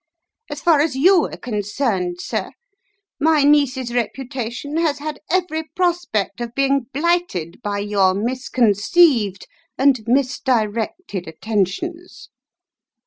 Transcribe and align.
As 0.49 0.61
far 0.61 0.79
as 0.79 0.95
you 0.95 1.25
are 1.25 1.37
concerned, 1.37 2.19
sir, 2.21 2.49
my 3.19 3.43
niece's 3.43 3.93
reputation 3.93 4.77
has 4.77 4.97
had 4.97 5.19
every 5.29 5.61
prospect 5.75 6.41
of 6.41 6.55
being 6.55 6.87
blighted 6.91 7.61
by 7.61 7.77
your 7.77 8.15
misconceived 8.15 9.45
and 9.77 9.99
misdirected 10.07 11.27
at 11.27 11.39
tentions." 11.39 12.29